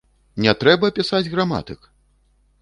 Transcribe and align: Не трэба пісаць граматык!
Не 0.45 0.53
трэба 0.63 0.89
пісаць 0.97 1.29
граматык! 1.35 1.87